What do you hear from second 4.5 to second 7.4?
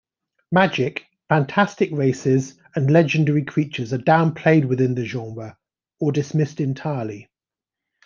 within the genre, or dismissed entirely.